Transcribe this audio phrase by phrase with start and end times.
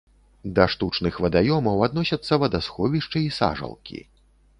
[0.59, 3.99] Да штучных вадаёмаў адносяцца вадасховішчы і сажалкі.